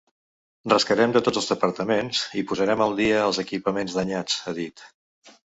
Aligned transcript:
Rascarem 0.71 1.13
de 1.17 1.21
tots 1.27 1.41
els 1.41 1.49
departaments 1.51 2.23
i 2.43 2.45
posarem 2.53 2.83
al 2.87 2.97
dia 3.03 3.21
els 3.29 3.43
equipaments 3.47 3.99
danyats, 4.01 4.41
ha 4.53 4.59
dit. 4.63 4.87